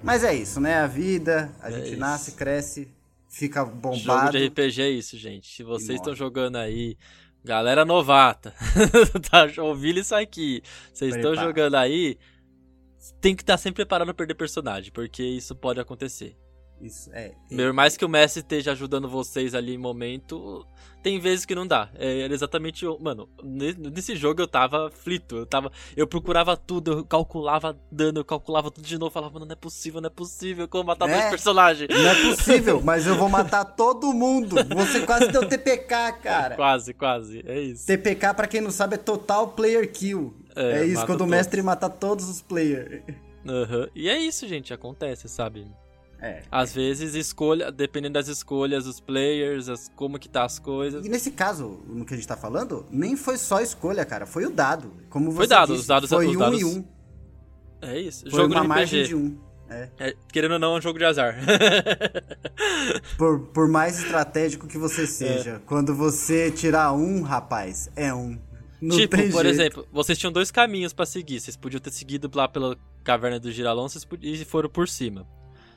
[0.05, 0.77] Mas é isso, né?
[0.77, 1.97] A vida, a É gente isso.
[1.99, 2.89] nasce, cresce,
[3.29, 4.39] fica Jogo bombado.
[4.39, 5.55] de RPG é isso, gente.
[5.55, 6.97] Se vocês estão jogando aí,
[7.43, 8.55] galera novata,
[9.31, 10.63] tá ouvindo isso aqui,
[10.93, 12.19] vocês estão jogando aí,
[13.21, 16.37] tem que estar sempre preparado a perder personagem, porque isso pode acontecer.
[16.85, 17.33] Isso, é.
[17.49, 20.67] Por mais que o Messi esteja ajudando vocês ali em momento,
[21.03, 21.89] tem vezes que não dá.
[21.95, 22.85] É era exatamente.
[22.87, 25.35] o- Mano, ne- nesse jogo eu tava aflito.
[25.37, 25.73] Eu tava.
[25.97, 29.11] Eu procurava tudo, eu calculava dano, eu calculava tudo de novo.
[29.11, 31.13] Falava, mano, não é possível, não é possível que eu vou matar É.
[31.15, 31.89] dois personagens.
[31.89, 34.57] Não é possível, mas eu vou matar todo mundo.
[34.77, 36.55] Você quase deu TPK, cara.
[36.57, 37.43] Quase, quase.
[37.47, 37.87] É isso.
[37.87, 40.35] TPK, pra quem não sabe, é Total Player Kill.
[40.55, 41.31] É, É, isso, quando o todos.
[41.31, 43.03] mestre mata todos os players.
[43.47, 43.89] Aham.
[43.95, 44.73] E é isso, gente.
[44.73, 45.67] Acontece, sabe?
[46.27, 46.43] É.
[46.51, 51.05] Às vezes, escolha, dependendo das escolhas, os players, as, como que tá as coisas.
[51.05, 54.25] E nesse caso, no que a gente tá falando, nem foi só escolha, cara.
[54.25, 54.91] Foi o dado.
[55.11, 56.85] Como você Foi dado, disse, os dados- foi os um dados- e um.
[57.83, 58.23] É isso.
[58.31, 59.39] Foi jogo uma de margem de um.
[59.69, 59.89] É.
[59.99, 61.37] É, querendo ou não, é um jogo de azar.
[63.19, 64.81] Por, por mais estratégico que É.
[64.81, 68.39] você seja, quando você tirar um, rapaz, é um.
[68.81, 69.47] Não tipo, por jeito.
[69.47, 71.41] exemplo, vocês tinham dois caminhos pra seguir.
[71.41, 73.87] Vocês podiam ter seguido lá pela caverna do Giralon
[74.21, 75.27] e foram por cima.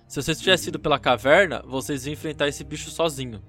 [0.08, 3.42] Se vocês tivessem ido pela caverna, vocês iam enfrentar esse bicho sozinho.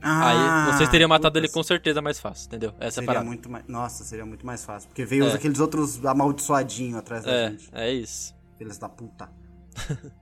[0.00, 2.70] Ah, Aí vocês teriam matado putz, ele com certeza mais fácil, entendeu?
[2.78, 3.26] Essa é a Seria parada.
[3.26, 3.64] muito mais...
[3.66, 4.88] Nossa, seria muito mais fácil.
[4.88, 5.32] Porque veio É.
[5.34, 7.68] aqueles outros amaldiçoadinhos atrás da É, gente.
[7.72, 8.32] é isso.
[8.56, 9.28] Filhos da puta.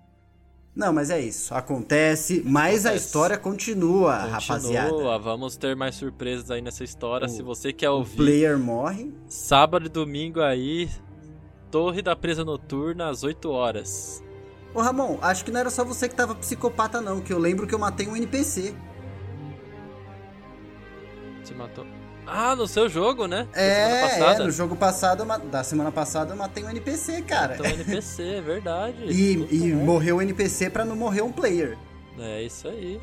[0.75, 1.55] Não, mas é isso.
[1.55, 3.07] Acontece, mas a Acontece.
[3.07, 4.91] história continua, rapaziada.
[4.91, 7.27] Continua, vamos ter mais surpresas aí nessa história.
[7.27, 9.11] O- Se você quer O ouvir, player morre.
[9.27, 10.89] sábado e domingo aí,
[11.77, 14.25] Torre da Presa Noturna às 8 horas.
[14.73, 17.21] Ô Ramon, acho que não era só você que tava psicopata, não.
[17.21, 18.75] Que eu lembro que eu matei um NPC.
[21.45, 21.87] Você matou.
[22.27, 23.47] Ah, no seu jogo, né?
[23.53, 27.57] É, é, no jogo passado, da semana passada, eu matei um NPC, cara.
[27.57, 28.97] Então NPC, é verdade.
[29.13, 31.77] E, e morreu o NPC pra não morrer um player.
[32.19, 32.99] É isso aí.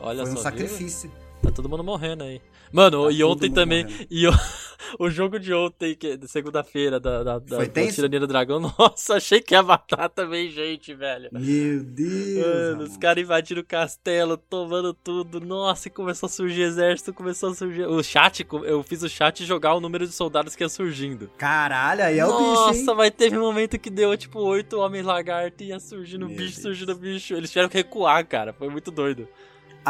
[0.00, 0.42] Olha Foi um só.
[0.42, 1.08] sacrifício.
[1.08, 1.18] viu?
[1.40, 2.42] Tá todo mundo morrendo aí.
[2.72, 3.84] Mano, Tá e ontem também.
[3.84, 4.06] morrendo.
[4.10, 4.26] E
[4.98, 7.92] o, jogo de ontem, que, de segunda-feira, da, da, da, Foi da?
[7.92, 11.28] Tirania do Dragão, nossa, achei que ia matar também, gente, velho.
[11.32, 12.46] Meu Deus.
[12.46, 15.40] Mano, os caras invadiram o castelo, tomando tudo.
[15.40, 17.86] Nossa, e começou a surgir exército, começou a surgir.
[17.86, 21.30] O chat, eu fiz o chat jogar o número de soldados que ia surgindo.
[21.38, 22.96] Caralho, aí é o Nossa, bicho, hein?
[22.96, 26.54] mas teve um momento que deu tipo oito homens lagarto e ia surgindo Meu bicho,
[26.54, 26.62] Deus.
[26.62, 27.34] surgindo bicho.
[27.34, 28.52] Eles tiveram que recuar, cara.
[28.52, 29.28] Foi muito doido.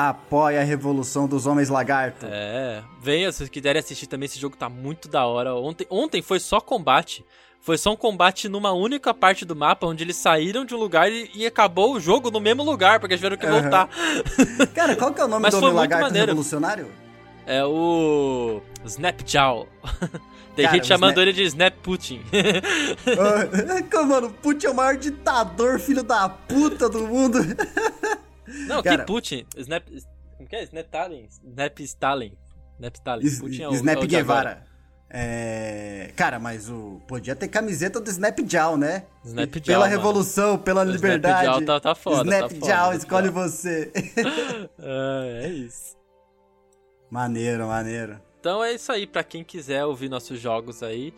[0.08, 2.24] Apoia a revolução dos homens lagarto.
[2.30, 5.54] É, venha, se quiserem assistir também, esse jogo tá muito da hora.
[5.54, 7.24] Ontem, ontem foi só combate.
[7.60, 11.10] Foi só um combate numa única parte do mapa, onde eles saíram de um lugar
[11.10, 13.60] e, e acabou o jogo no mesmo lugar, porque eles tiveram que Aham.
[13.60, 13.88] voltar.
[14.72, 16.26] Cara, qual que é o nome Mas do homem lagarto maneiro.
[16.28, 16.86] revolucionário?
[17.44, 18.60] É o.
[18.84, 19.66] Snapjaw.
[20.54, 22.20] Tem Cara, gente chamando Snap- ele de Snap Putin.
[24.06, 27.38] Mano, Putin é o maior ditador, filho da puta do mundo.
[28.66, 29.46] Não, Cara- que Putin?
[29.56, 29.84] Snap.
[30.36, 30.62] Como que é?
[30.64, 31.28] Snap Stalin?
[31.44, 32.32] Snap Stalin.
[32.78, 33.38] Snap Stalin.
[33.40, 34.06] Putin é o, Snap é o.
[34.06, 34.64] Guevara.
[35.10, 36.12] É...
[36.16, 39.04] Cara, mas o podia ter camiseta do Snap Jaw, né?
[39.24, 39.90] Snap pela mano.
[39.90, 41.44] revolução, pela O liberdade.
[41.44, 43.90] Snap Jaw tá- tá foda, Snap tá foda, Jaw, Snap escolhe você.
[44.78, 45.96] Ah, é isso.
[47.10, 48.20] maneiro, maneiro.
[48.38, 51.12] Então é isso aí, pra quem quiser ouvir nossos jogos aí.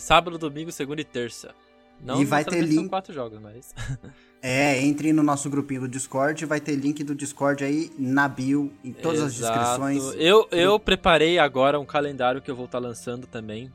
[0.00, 1.54] sábado, domingo, segunda e terça.
[2.00, 2.88] Não E vai ter link.
[2.88, 3.72] quatro jogos, mas.
[4.42, 8.72] É, entre no nosso grupinho do Discord, vai ter link do Discord aí na bio,
[8.84, 9.58] em todas as Exato.
[9.58, 10.14] descrições.
[10.20, 13.72] Eu, eu preparei agora um calendário que eu vou estar lançando também.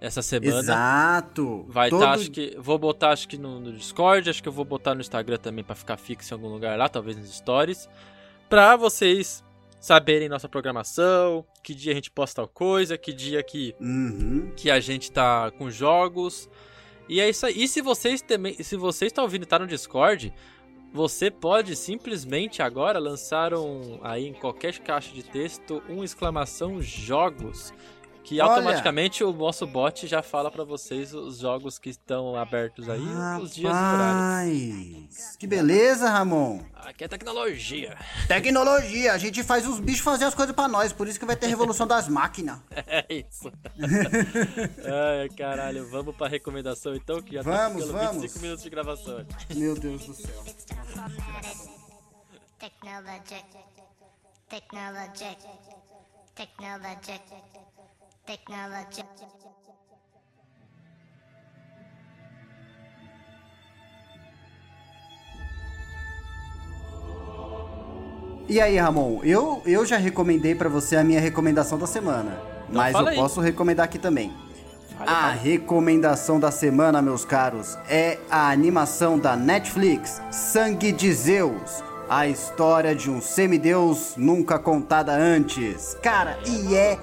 [0.00, 0.58] Essa semana.
[0.58, 1.64] Exato.
[1.68, 2.56] Vai estar, Todo- acho que.
[2.58, 5.62] Vou botar, acho que no, no Discord, acho que eu vou botar no Instagram também
[5.62, 7.88] pra ficar fixo em algum lugar lá, talvez nos stories.
[8.48, 9.44] Pra vocês
[9.78, 14.50] saberem nossa programação, que dia a gente posta tal coisa, que dia que, Uhum.
[14.56, 16.48] que a gente tá com jogos.
[17.08, 17.62] E é isso aí.
[17.62, 18.54] E se vocês também.
[18.62, 20.32] Se você está ouvindo e tá no Discord,
[20.92, 23.98] você pode simplesmente agora lançar um.
[24.02, 27.72] Aí em qualquer caixa de texto, um exclamação jogos.
[28.24, 28.50] Que Olha!
[28.52, 33.00] automaticamente o nosso bot já fala pra vocês os jogos que estão abertos aí,
[33.40, 35.02] os dias e horários.
[35.02, 36.60] Rapaz, que beleza, Ramon.
[36.74, 37.96] Aqui é tecnologia.
[38.28, 41.36] Tecnologia, a gente faz os bichos fazer as coisas pra nós, por isso que vai
[41.36, 42.58] ter revolução das máquinas.
[42.86, 43.50] É isso.
[43.80, 48.22] Ai, caralho, vamos pra recomendação então, que já Vamos, tá vamos.
[48.22, 49.24] 25 minutos de gravação.
[49.54, 50.44] Meu Deus do céu.
[52.58, 53.44] Technologic.
[54.48, 55.36] Technologic.
[56.34, 57.22] Technologic.
[58.26, 59.04] Technologic.
[68.48, 72.38] E aí, Ramon, eu, eu já recomendei pra você a minha recomendação da semana.
[72.68, 73.16] mas eu aí.
[73.16, 74.32] posso recomendar aqui também.
[74.98, 75.32] Fala, A fala.
[75.32, 81.82] recomendação da semana, meus caros, é a animação da Netflix, Sangue de Zeus.
[82.08, 85.96] A história de um semideus nunca contada antes.
[86.02, 86.98] Cara, e é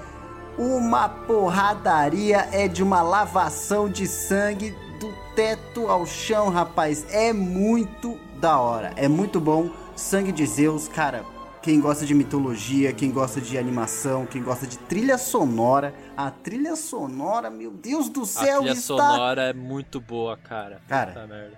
[0.60, 7.06] uma porradaria, é de uma lavação de sangue do teto ao chão, rapaz.
[7.08, 8.92] É muito da hora.
[8.94, 9.70] É muito bom.
[9.96, 11.24] Sangue de Zeus, cara.
[11.62, 15.94] Quem gosta de mitologia, quem gosta de animação, quem gosta de trilha sonora.
[16.14, 18.82] A trilha sonora, meu Deus do A céu, trilha está.
[18.82, 20.82] sonora é muito boa, cara.
[20.86, 21.50] Cara.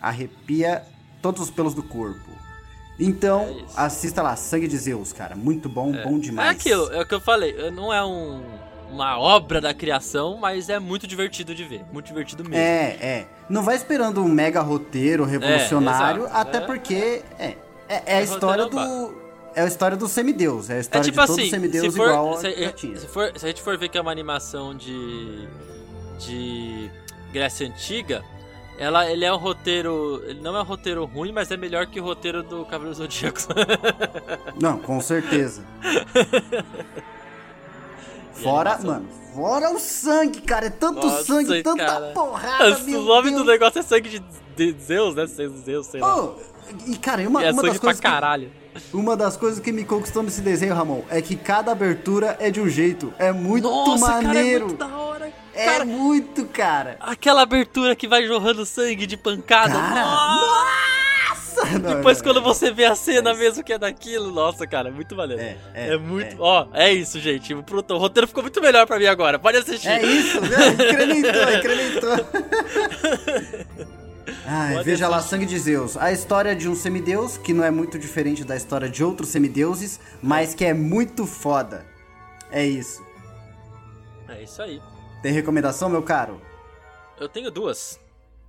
[0.00, 0.84] Arrepia
[1.20, 2.30] todos os pelos do corpo.
[2.98, 5.34] Então, É assista lá, Sangue de Zeus, cara.
[5.34, 6.48] Muito bom, bom demais.
[6.48, 7.70] É aquilo, é o que eu falei.
[7.70, 8.42] Não é um,
[8.90, 11.82] uma obra da criação, mas é muito divertido de ver.
[11.92, 12.56] Muito divertido mesmo.
[12.56, 13.26] É, é.
[13.48, 16.36] Não vai esperando um mega roteiro revolucionário, exato.
[16.36, 16.60] até É.
[16.60, 17.56] porque é,
[17.88, 19.22] é, é a história roteiro do.
[19.54, 20.70] É a história do semideus.
[20.70, 22.96] É a É história tipo de todo assim, semideus se, for, igual se, a tinha.
[22.98, 25.46] se for- se a gente for ver que é uma animação de.
[26.18, 26.90] de.
[27.32, 28.22] Grécia Antiga,
[28.78, 30.22] ela, ele é um roteiro.
[30.26, 33.40] Ele não é um roteiro ruim, mas é melhor que o roteiro do Cavaleiro Zodíaco.
[34.60, 35.64] Não, com certeza.
[38.34, 40.66] Fora, mano, fora o sangue, cara.
[40.66, 42.06] É tanto Nossa, sangue, tanta cara.
[42.12, 43.42] porrada, o nome Deus.
[43.42, 44.22] do negócio é sangue de,
[44.56, 45.26] de Zeus, né?
[45.26, 46.16] Zeus, sei lá.
[46.16, 46.34] Oh,
[46.86, 48.50] e cara, uma, e é uma das pra coisas que, caralho.
[48.92, 52.60] uma das coisas que me conquistou nesse desenho, Ramon, é que cada abertura é de
[52.60, 53.12] um jeito.
[53.18, 54.66] É muito Nossa, cara, é maneiro.
[54.66, 55.11] muito da hora.
[55.54, 56.96] É Cara, muito, cara.
[57.00, 59.74] aquela abertura que vai jorrando sangue de pancada.
[59.74, 61.78] Cara, nossa!
[61.78, 62.42] Não, Depois não, quando não.
[62.44, 65.42] você vê a cena É mesmo que é daquilo, nossa, cara, é muito maneiro.
[65.42, 66.34] É, É, é, muito.
[66.34, 66.36] é.
[66.38, 67.54] Ó, é isso, gente.
[67.62, 69.38] Pronto, o roteiro ficou muito melhor pra mim agora.
[69.38, 69.88] Pode assistir.
[69.88, 70.38] É isso?
[70.38, 72.26] Incrementou, incrementou.
[74.46, 75.20] Ai, Pode veja lá.
[75.20, 75.96] Sangue de Zeus.
[75.96, 80.00] A história de um semideus, que não é muito diferente da história de outros semideuses,
[80.22, 81.84] mas que é muito foda.
[82.50, 83.04] É isso.
[84.28, 84.80] É isso aí.
[85.22, 86.42] Tem recomendação, meu caro?
[87.18, 88.00] Eu tenho duas.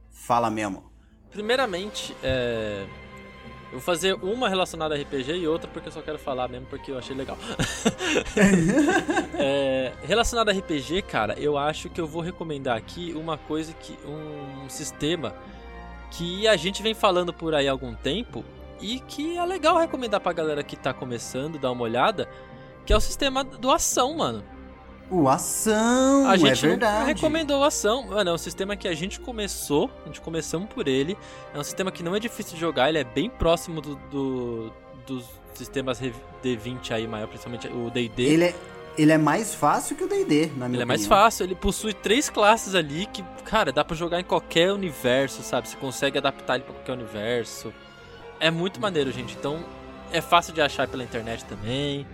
[0.10, 0.92] Fala mesmo.
[1.30, 2.86] Primeiramente, é.
[3.66, 6.68] Eu vou fazer uma relacionada a RPG e outra porque eu só quero falar mesmo
[6.68, 7.38] porque eu achei legal.
[9.38, 13.98] é, relacionada a RPG, cara, eu acho que eu vou recomendar aqui uma coisa que.
[14.06, 15.36] um sistema
[16.12, 18.46] que a gente vem falando por aí há algum tempo
[18.80, 22.30] e que é legal recomendar pra galera que tá começando, dar uma olhada,
[22.86, 24.44] que é o sistema do ação, mano.
[25.10, 27.06] O ação, A é gente nunca verdade.
[27.06, 28.08] recomendou ação.
[28.08, 31.18] Mano, é um sistema que a gente começou, a gente começamos por ele.
[31.54, 34.74] É um sistema que não é difícil de jogar, ele é bem próximo do, do-
[35.06, 38.24] dos sistemas Rev- D20 aí, maior, principalmente o D&D.
[38.24, 38.56] Ele é,
[38.98, 41.22] ele é mais fácil que o D&D, na minha Ele é mais opinião.
[41.22, 45.68] fácil, ele possui três classes ali que, cara, dá pra jogar em qualquer universo, sabe?
[45.70, 47.72] Você consegue adaptar ele pra qualquer universo.
[48.40, 49.36] É muito maneiro, gente.
[49.38, 49.64] Então,
[50.12, 52.08] é fácil de achar pela internet também.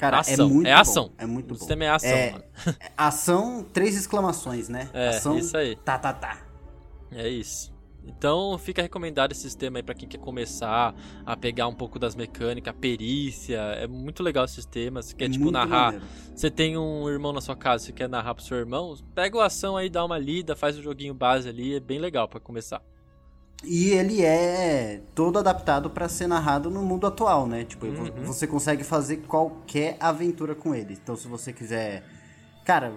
[0.00, 0.80] Cara, ação, é muito é bom.
[0.80, 1.12] ação.
[1.18, 1.58] É muito o bom.
[1.58, 2.44] sistema é ação, É, mano.
[2.96, 4.88] Ação, três exclamações, né?
[4.94, 5.76] É, ação, isso aí.
[5.76, 6.38] tá, tá, tá.
[7.12, 7.70] É isso.
[8.02, 10.94] Então fica recomendado esse sistema aí pra quem quer começar
[11.26, 13.58] a pegar um pouco das mecânicas, perícia.
[13.58, 15.02] É muito legal esse sistema.
[15.02, 15.92] Você quer, É tipo, narrar.
[15.92, 16.06] maneiro.
[16.34, 19.40] Você tem um irmão na sua casa, você quer narrar pro seu irmão, pega o
[19.42, 22.80] ação aí, dá uma lida, faz o joguinho base ali, é bem legal pra começar.
[23.62, 27.64] E ele é todo adaptado pra ser narrado no mundo atual, né?
[27.64, 28.24] Tipo, Uhum.
[28.24, 30.94] você consegue fazer qualquer aventura com ele.
[31.02, 32.02] Então, se você quiser.
[32.64, 32.92] Cara,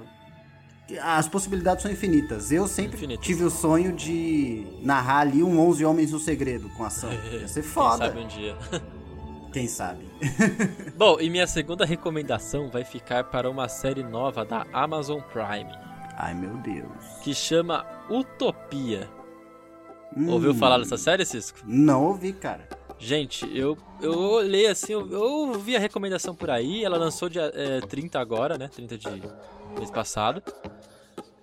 [1.02, 2.50] as possibilidades são infinitas.
[2.52, 3.26] Eu sempre Infinitas.
[3.26, 7.10] tive o sonho de narrar ali um 11 Homens no Segredo com ação.
[7.32, 8.10] Ia ser foda.
[8.10, 8.58] Quem sabe um dia.
[9.54, 10.08] Quem sabe?
[10.98, 15.72] Bom, e minha segunda recomendação vai ficar para uma série nova da Amazon Prime,
[16.18, 16.88] Ai, meu Deus.
[17.22, 19.08] que chama Utopia.
[20.16, 21.60] Hum, Ouviu falar dessa série, Cisco?
[21.66, 22.68] Não ouvi, cara.
[23.00, 27.52] Gente, eu, eu olhei assim, eu, eu vi a recomendação por aí, ela lançou dia
[27.54, 28.68] é, 30 agora, né?
[28.70, 29.10] 30 de
[29.78, 30.42] mês passado.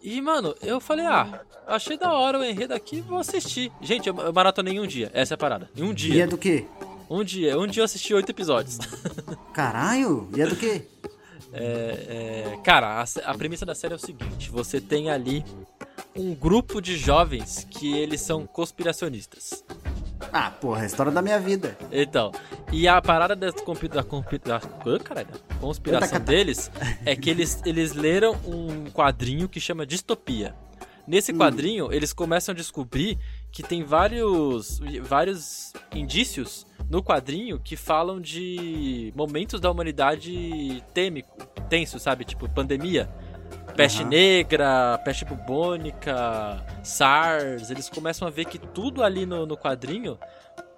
[0.03, 3.71] E, mano, eu falei, ah, achei da hora o enredo aqui, vou assistir.
[3.83, 5.69] Gente, eu, eu maratonei em um dia, essa é a parada.
[5.77, 6.27] Em um E é dia.
[6.27, 6.65] do quê?
[7.11, 8.79] Um dia, um dia eu assisti oito episódios.
[9.53, 10.29] Caralho?
[10.35, 10.87] E é do quê?
[11.53, 15.45] É, é, cara, a, a premissa da série é o seguinte: você tem ali
[16.17, 19.65] um grupo de jovens que eles são conspiracionistas.
[20.33, 21.77] Ah, porra, é a história da minha vida.
[21.91, 22.31] Então,
[22.73, 24.61] e a parada da, compi- da, compi- da,
[25.03, 26.71] caralho, da conspiração deles
[27.07, 30.55] é que eles, eles leram um quadrinho que chama Distopia.
[31.07, 33.19] Nesse quadrinho, eles começam a descobrir
[33.51, 41.99] que tem vários, vários indícios no quadrinho que falam de momentos da humanidade têmico, tenso,
[41.99, 42.25] sabe?
[42.25, 43.09] Tipo, pandemia.
[43.77, 44.11] Peste Aham.
[44.11, 50.19] negra, peste bubônica, SARS, eles começam a ver que tudo ali no, no quadrinho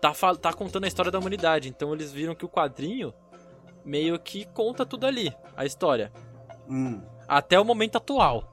[0.01, 1.69] tá, tá contando a história da humanidade.
[1.69, 3.13] Então eles viram que o quadrinho
[3.85, 6.13] meio que conta tudo ali, a história.
[6.69, 7.03] Hum.
[7.27, 8.49] Até o momento atual.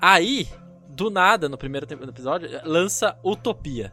[0.00, 0.48] Aí,
[0.88, 3.92] do nada, no primeiro episódio, lança Utopia.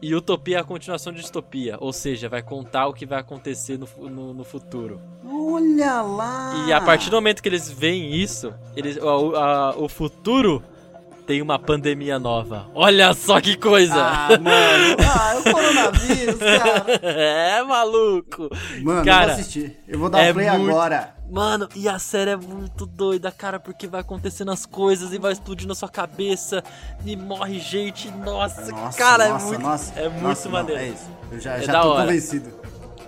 [0.00, 3.78] E Utopia é a continuação de Distopia, ou seja, vai contar o que vai acontecer
[3.78, 5.00] no, no, no futuro.
[5.52, 6.64] Olha lá!
[6.66, 10.62] E a partir do momento que eles veem isso, eles, o, a- o futuro
[11.26, 12.66] tem uma pandemia nova.
[12.74, 13.94] Olha só que coisa!
[13.96, 14.96] Ah, mano.
[15.14, 16.84] Ah, é o coronavírus, cara.
[17.02, 18.48] é, maluco!
[18.82, 19.78] Mano, eu Cara, vou assistir.
[19.88, 21.14] Eu vou dar é play muito- agora.
[21.30, 25.32] Mano, e a série é muito doida, cara, porque vai acontecendo as coisas e vai
[25.32, 26.62] explodindo na sua cabeça
[27.06, 28.10] e morre gente.
[28.10, 30.80] Nossa, Nossa, cara, nossa, é muito, nossa, é muito nossa, não, maneiro.
[30.82, 31.08] é isso.
[31.30, 32.02] Eu já, É já tô hora.
[32.02, 32.61] convencido.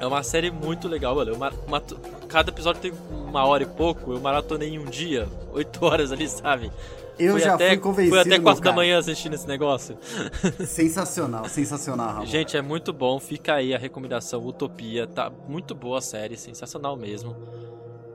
[0.05, 1.37] É uma série muito legal, mano.
[1.69, 4.13] Mato- Cada episódio tem uma hora e pouco.
[4.13, 6.71] Eu maratonei em um dia, oito horas ali, sabe?
[7.19, 8.17] Eu já até, fui convencido.
[8.17, 9.97] Fui até quatro da manhã assistindo esse negócio.
[10.67, 12.27] Sensacional, sensacional, Ramon.
[12.27, 13.21] Gente, é muito bom.
[13.21, 15.07] Fica aí a recomendação Utopia.
[15.07, 17.37] Tá muito boa a série, sensacional mesmo.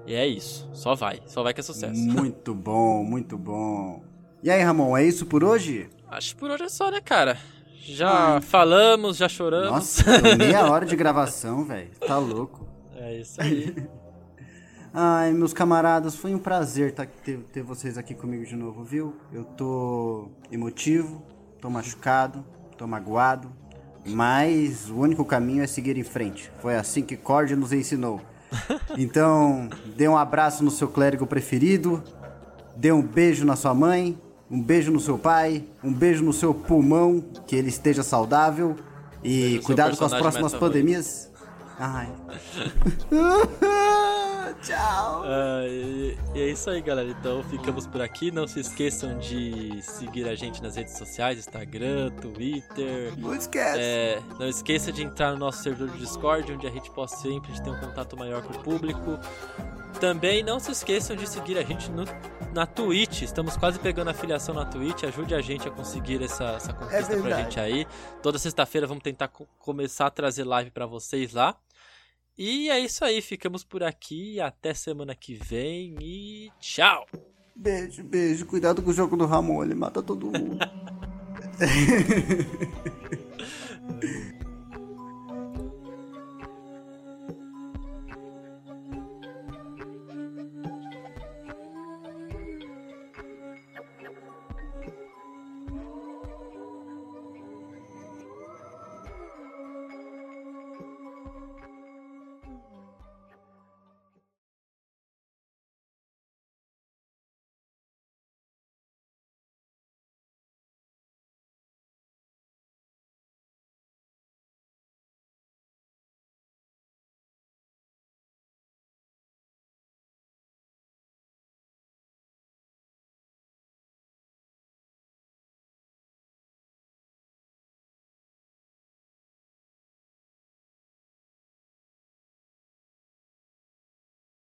[0.05, 0.69] E é isso.
[0.73, 1.21] Só vai.
[1.27, 1.99] Só vai que é sucesso.
[2.01, 4.01] Muito bom, muito bom.
[4.41, 5.89] E aí, Ramon, é isso por hoje?
[6.09, 7.37] Acho que por hoje é só, né, cara?
[7.83, 9.71] Já falamos, já choramos.
[9.71, 10.03] Nossa,
[10.37, 11.89] meia hora de gravação, velho.
[12.05, 12.67] Tá louco.
[12.95, 13.75] É isso aí.
[14.93, 19.15] Ai, meus camaradas, foi um prazer tá, ter, ter vocês aqui comigo de novo, viu?
[19.31, 21.23] Eu tô emotivo,
[21.61, 22.43] tô machucado,
[22.75, 23.51] tô magoado,
[24.03, 26.51] mas o único caminho é seguir em frente.
[26.59, 28.21] Foi assim que Cord nos ensinou.
[28.97, 32.03] Então, dê um abraço no seu clérigo preferido,
[32.75, 36.53] dê um beijo na sua mãe, um beijo no seu pai, um beijo no seu
[36.53, 38.75] pulmão, que ele esteja saudável.
[39.21, 41.29] Beijo E no cuidado com as próximas pandemias.
[41.77, 42.09] Ai.
[44.61, 45.23] Tchau.
[45.23, 47.09] Ah, e, e é isso aí, galera.
[47.09, 48.31] Então ficamos por aqui.
[48.31, 53.13] Não se esqueçam de seguir a gente nas redes sociais: Instagram, Twitter.
[53.17, 53.79] Não esquece.
[53.79, 57.51] É, não esqueça de entrar no nosso servidor de Discord, onde a gente possa sempre
[57.61, 59.17] ter um contato maior com o público.
[59.99, 62.05] Também não se esqueçam de seguir a gente no,
[62.53, 63.23] na Twitch.
[63.23, 65.03] Estamos quase pegando a afiliação na Twitch.
[65.03, 67.43] Ajude a gente a conseguir essa, essa conquista pra verdade.
[67.43, 67.85] gente aí.
[68.21, 71.57] Toda sexta-feira vamos tentar co- começar a trazer live pra vocês lá.
[72.37, 74.39] E é isso aí, ficamos por aqui.
[74.39, 77.05] Até semana que vem e tchau!
[77.53, 78.45] Beijo, beijo.
[78.45, 80.57] Cuidado com o jogo do Ramon, ele mata todo mundo.